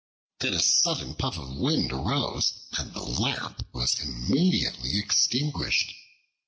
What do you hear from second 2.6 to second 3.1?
and the